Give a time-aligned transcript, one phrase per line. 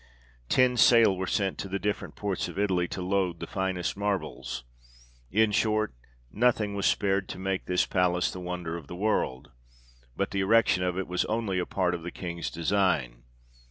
[0.49, 4.63] Ten sail were sent to the different ports of Italy, to load the finest marbles.
[5.29, 5.93] In short,
[6.31, 9.51] nothing was spared to make this palace the wonder of the world;
[9.83, 13.25] * but the erection of it was only a part of the King's design.